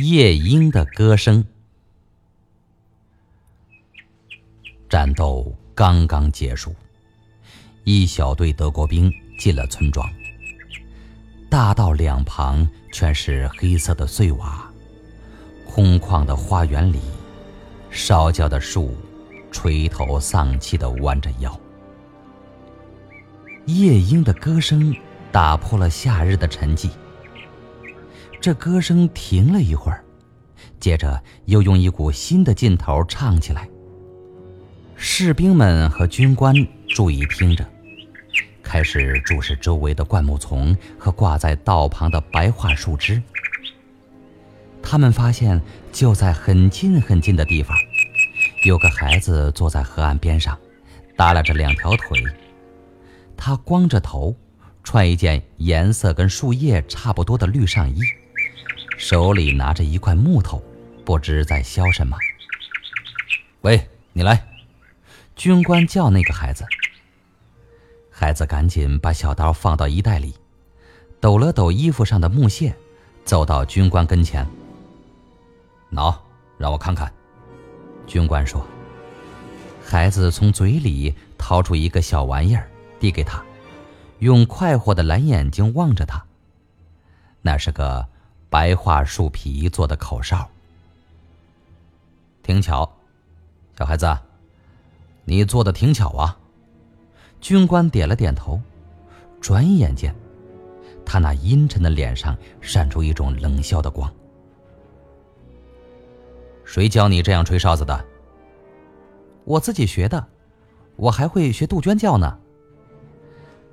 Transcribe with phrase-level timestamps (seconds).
[0.00, 1.44] 夜莺的歌声。
[4.88, 6.72] 战斗刚刚结束，
[7.82, 10.08] 一小队德国兵进了村庄。
[11.50, 14.72] 大道两旁全是黑色的碎瓦，
[15.66, 17.00] 空旷的花园里，
[17.90, 18.96] 烧焦的树
[19.50, 21.60] 垂头丧气地弯着腰。
[23.66, 24.94] 夜莺的歌声
[25.32, 26.88] 打破了夏日的沉寂。
[28.40, 30.02] 这歌声停了一会儿，
[30.78, 33.68] 接着又用一股新的劲头唱起来。
[34.94, 36.54] 士兵们和军官
[36.88, 37.68] 注意听着，
[38.62, 43.20] 开始注视周围的灌木丛和挂在道旁的白桦树枝。
[44.82, 45.60] 他们发现，
[45.92, 47.76] 就在很近很近的地方，
[48.64, 50.56] 有个孩子坐在河岸边上，
[51.16, 52.22] 耷拉着两条腿。
[53.36, 54.34] 他光着头，
[54.82, 58.00] 穿一件颜色跟树叶差不多的绿上衣。
[59.08, 60.62] 手里拿着一块木头，
[61.02, 62.14] 不知在削什么。
[63.62, 64.46] 喂，你来！
[65.34, 66.62] 军官叫那个孩子。
[68.10, 70.34] 孩子赶紧把小刀放到衣袋里，
[71.20, 72.76] 抖了抖衣服上的木屑，
[73.24, 74.46] 走到军官跟前。
[75.90, 76.14] 喏，
[76.58, 77.10] 让我看看。
[78.06, 78.62] 军官说。
[79.82, 82.68] 孩子从嘴里掏出一个小玩意儿，
[83.00, 83.42] 递给他，
[84.18, 86.22] 用快活的蓝眼睛望着他。
[87.40, 88.06] 那是个。
[88.50, 90.48] 白桦树皮做的口哨，
[92.42, 92.90] 挺巧，
[93.78, 94.16] 小孩子，
[95.24, 96.38] 你做的挺巧啊。
[97.40, 98.60] 军官点了点头，
[99.40, 100.14] 转眼间，
[101.04, 104.10] 他那阴沉的脸上闪出一种冷笑的光。
[106.64, 108.04] 谁教你这样吹哨子的？
[109.44, 110.26] 我自己学的，
[110.96, 112.38] 我还会学杜鹃叫呢。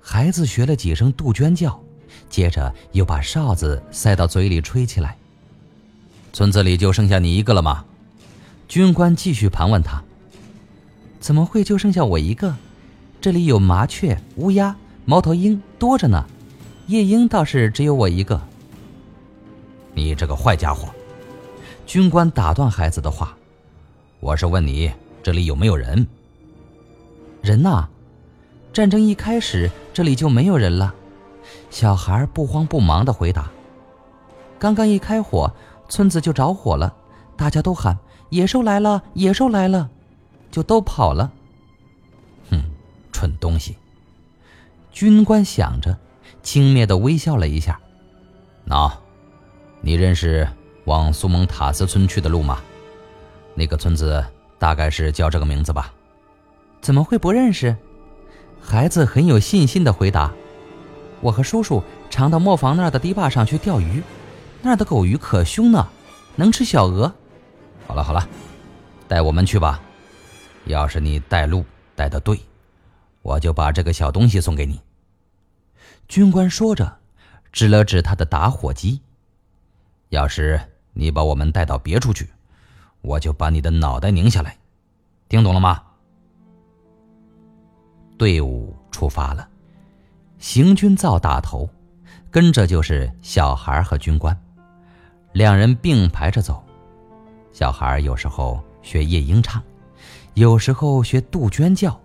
[0.00, 1.80] 孩子学了几声杜鹃叫。
[2.28, 5.16] 接着又把哨子塞到嘴里吹起来。
[6.32, 7.84] 村子里就剩下你一个了吗？
[8.68, 10.02] 军官继续盘问他。
[11.20, 12.54] 怎么会就剩下我一个？
[13.20, 16.24] 这里有麻雀、乌鸦、猫头鹰多着呢，
[16.88, 18.40] 夜莺倒是只有我一个。
[19.94, 20.88] 你这个坏家伙！
[21.86, 23.36] 军官打断孩子的话
[24.20, 24.92] ：“我是问你，
[25.22, 26.06] 这里有没有人？
[27.40, 27.86] 人呐？
[28.72, 30.94] 战争一开始，这里就没有人了。”
[31.76, 33.50] 小孩不慌不忙地回答
[34.58, 35.52] ：“刚刚一开火，
[35.90, 36.96] 村子就着火了，
[37.36, 37.98] 大家都喊
[38.30, 39.90] 野兽来了，野兽来了，
[40.50, 41.30] 就都跑了。”
[42.50, 42.62] 哼，
[43.12, 43.76] 蠢东西！
[44.90, 45.98] 军官想着，
[46.42, 47.78] 轻蔑地微笑了一下。
[48.66, 48.90] “喏，
[49.82, 50.48] 你认识
[50.86, 52.58] 往苏蒙塔斯村去的路吗？
[53.54, 54.24] 那个村子
[54.58, 55.92] 大概是叫这个名字吧
[56.80, 57.76] ？”“怎么会不认识？”
[58.62, 60.32] 孩子很有信心地回答。
[61.20, 64.02] 我和叔叔常到磨坊那儿的堤坝上去钓鱼，
[64.62, 65.88] 那儿的狗鱼可凶呢，
[66.36, 67.12] 能吃小鹅。
[67.86, 68.28] 好了好了，
[69.08, 69.80] 带我们去吧。
[70.66, 72.40] 要是你带路带的对，
[73.22, 74.80] 我就把这个小东西送给你。
[76.08, 76.98] 军官说着，
[77.52, 79.00] 指了指他的打火机。
[80.10, 80.60] 要是
[80.92, 82.28] 你把我们带到别处去，
[83.00, 84.56] 我就把你的脑袋拧下来。
[85.28, 85.82] 听懂了吗？
[88.18, 89.48] 队伍出发了。
[90.38, 91.68] 行军灶打头，
[92.30, 94.38] 跟着就是小孩和军官，
[95.32, 96.62] 两人并排着走。
[97.52, 99.62] 小孩有时候学夜莺唱，
[100.34, 101.98] 有时候学杜鹃叫，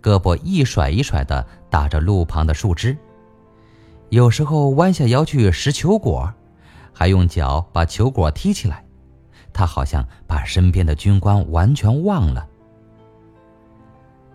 [0.00, 2.96] 胳膊一甩一甩的打着路旁的树枝，
[4.10, 6.32] 有时候弯下腰去拾球果，
[6.92, 8.84] 还用脚把球果踢起来。
[9.52, 12.46] 他好像把身边的军官完全忘了。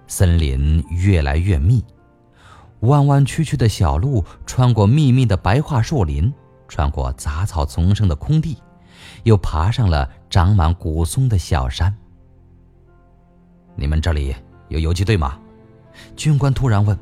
[0.08, 1.84] 森林越来越密。
[2.82, 6.34] 弯弯曲曲的小路穿过密密的白桦树林，
[6.68, 8.58] 穿过杂草丛生的空地，
[9.24, 11.94] 又爬上了长满古松的小山。
[13.76, 14.36] 你们这里
[14.68, 15.38] 有游击队吗？
[16.16, 16.98] 军官突然问。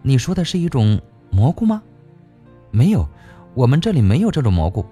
[0.00, 1.82] 你说的是一种蘑菇吗？
[2.70, 3.06] 没有，
[3.54, 4.84] 我们这里没有这种蘑菇，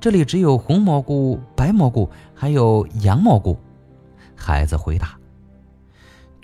[0.00, 3.58] 这里只有红蘑菇、白蘑菇，还有洋蘑菇。
[4.34, 5.17] 孩子回答。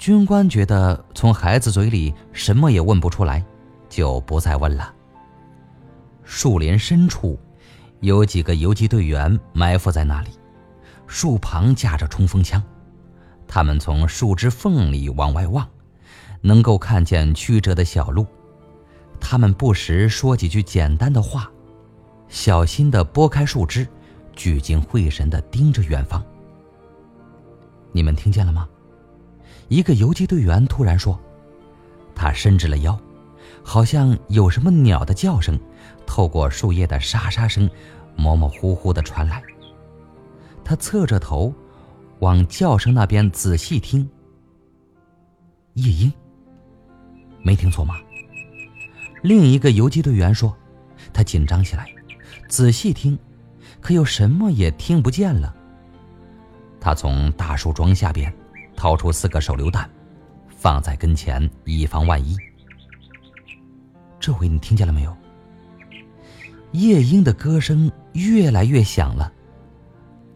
[0.05, 3.43] 军官觉得从孩子嘴里什么也问不出来，
[3.89, 4.95] 就不再问了。
[6.25, 7.41] 树林深处，
[8.01, 10.29] 有几个游击队员埋伏在那里，
[11.07, 12.63] 树旁架着冲锋枪，
[13.49, 15.67] 他们从树枝缝里往外望，
[16.43, 18.27] 能够看见曲折的小路。
[19.19, 21.51] 他们不时说几句简单的话，
[22.29, 23.89] 小心地拨开树枝，
[24.37, 26.23] 聚精会神地盯着远方。
[27.91, 28.69] 你们听见了吗？
[29.69, 31.19] 一个游击队员突然说
[32.15, 32.99] ：“他伸直了腰，
[33.63, 35.59] 好像有什么鸟的叫声，
[36.07, 37.69] 透过树叶的沙沙声，
[38.17, 39.43] 模模糊糊的传来。
[40.65, 41.53] 他侧着头，
[42.21, 44.09] 往叫声那边仔细听。
[45.75, 46.13] 夜莺，
[47.43, 47.97] 没听错吗？
[49.23, 50.57] 另一个游击队员说，
[51.13, 51.89] 他紧张起来，
[52.49, 53.19] 仔细听，
[53.81, 55.55] 可又什么也听不见了。
[56.81, 58.33] 他从大树桩下边
[58.77, 59.89] 掏出四个手榴弹，
[60.49, 62.37] 放在跟前，以防万一。
[64.19, 65.17] 这回你听见了没有？
[66.73, 69.33] 夜莺的歌声越来越响了。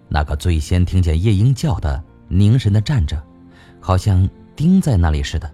[0.08, 3.22] 那个最先听见夜莺叫的，凝神的站着，
[3.80, 5.52] 好像钉在那里似的。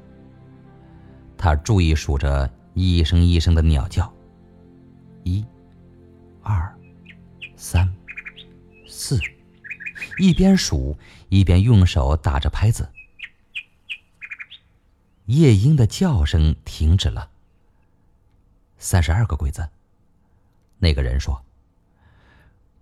[1.37, 4.13] 他注意数着一声一声的鸟叫，
[5.23, 5.45] 一、
[6.43, 6.73] 二、
[7.57, 7.93] 三、
[8.87, 9.19] 四，
[10.19, 10.97] 一边数
[11.29, 12.91] 一边用手打着拍子。
[15.27, 17.31] 夜莺的叫声停止了。
[18.79, 19.69] 三十二个鬼子。
[20.79, 21.45] 那个人说。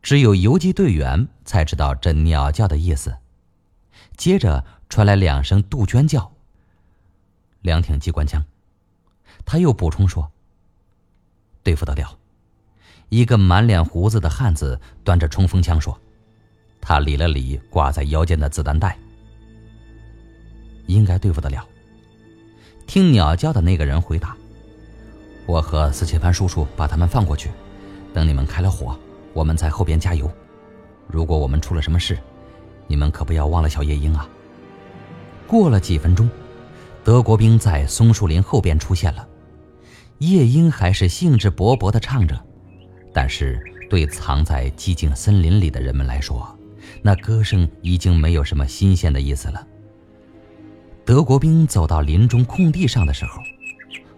[0.02, 3.18] 只有游击队员才知道这鸟叫的意思。
[4.16, 6.32] 接着传来两声杜鹃叫。
[7.60, 8.44] 两挺机关枪。
[9.44, 10.30] 他又补充说
[11.62, 12.18] ：“对付得了。”
[13.08, 16.00] 一个满脸胡子的汉子端着冲锋枪说
[16.82, 18.98] ：“他理了理挂在腰间的子弹袋，
[20.86, 21.66] 应该对付得了。”
[22.86, 24.36] 听鸟叫的那个人回答
[25.46, 27.48] ：“我和司切潘叔叔把他们放过去，
[28.12, 28.94] 等你们开了火。”
[29.34, 30.30] 我们在后边加油。
[31.06, 32.18] 如果我们出了什么事，
[32.86, 34.28] 你们可不要忘了小夜莺啊。
[35.46, 36.28] 过了几分钟，
[37.02, 39.26] 德国兵在松树林后边出现了。
[40.18, 42.38] 夜莺还是兴致勃勃地唱着，
[43.10, 43.58] 但是
[43.88, 46.54] 对藏在寂静森林里的人们来说，
[47.00, 49.66] 那歌声已经没有什么新鲜的意思了。
[51.04, 53.42] 德国兵走到林中空地上的时候，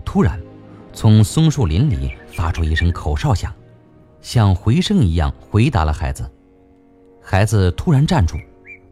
[0.04, 0.40] 突然，
[0.92, 3.54] 从松树林里发出一声口哨响。
[4.20, 6.30] 像回声一样回答了孩子。
[7.22, 8.38] 孩子突然站住，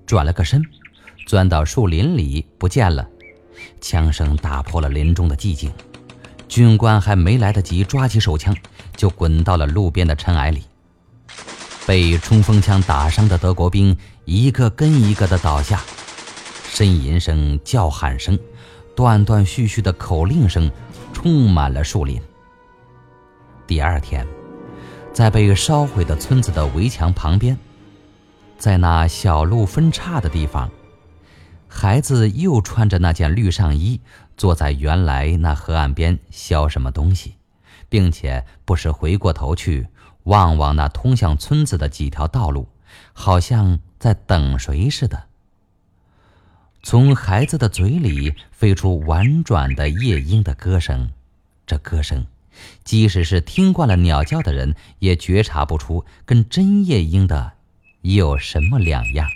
[0.06, 0.62] 转了个身，
[1.26, 3.08] 钻到树林里不见了。
[3.80, 5.72] 枪声打破了林中的寂静。
[6.48, 8.54] 军官还没来得及抓起手枪，
[8.94, 10.62] 就滚到了路边的尘埃里。
[11.86, 15.82] 被冲锋枪打伤的德国兵一个跟一个的倒下。
[16.70, 18.38] 呻吟声、叫喊声、
[18.96, 20.70] 断断续续的口令声，
[21.12, 22.20] 充满了树林。
[23.66, 24.26] 第二天。
[25.12, 27.54] 在被烧毁的村子的围墙旁边，
[28.56, 30.70] 在那小路分叉的地方，
[31.68, 34.00] 孩子又穿着那件绿上衣，
[34.38, 37.34] 坐在原来那河岸边削什么东西，
[37.90, 39.86] 并且不时回过头去
[40.24, 42.68] 望望那通向村子的几条道路，
[43.12, 45.24] 好像在等谁似的。
[46.82, 51.10] 从孩子的嘴里飞出婉转的夜莺的歌声，
[51.66, 52.26] 这歌声。
[52.84, 57.52] 即使是听惯了鸟叫的人，也觉察不出跟真夜莺的
[58.02, 59.28] 有什么两样。